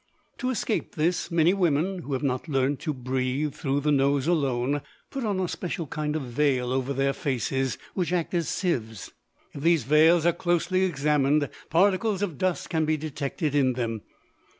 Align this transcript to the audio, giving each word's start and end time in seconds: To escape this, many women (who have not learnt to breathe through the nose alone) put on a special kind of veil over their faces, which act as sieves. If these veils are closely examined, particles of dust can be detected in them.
To 0.39 0.49
escape 0.49 0.95
this, 0.95 1.29
many 1.29 1.53
women 1.53 1.99
(who 1.99 2.13
have 2.13 2.23
not 2.23 2.47
learnt 2.47 2.79
to 2.79 2.91
breathe 2.91 3.53
through 3.53 3.81
the 3.81 3.91
nose 3.91 4.25
alone) 4.25 4.81
put 5.11 5.23
on 5.23 5.39
a 5.39 5.47
special 5.47 5.85
kind 5.85 6.15
of 6.15 6.23
veil 6.23 6.71
over 6.73 6.91
their 6.91 7.13
faces, 7.13 7.77
which 7.93 8.11
act 8.11 8.33
as 8.33 8.49
sieves. 8.49 9.11
If 9.53 9.61
these 9.61 9.83
veils 9.83 10.25
are 10.25 10.33
closely 10.33 10.85
examined, 10.85 11.51
particles 11.69 12.23
of 12.23 12.39
dust 12.39 12.71
can 12.71 12.83
be 12.83 12.97
detected 12.97 13.53
in 13.53 13.73
them. 13.73 14.01